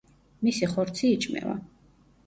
მისი 0.47 0.69
ხორცი 0.73 1.13
იჭმევა. 1.19 1.57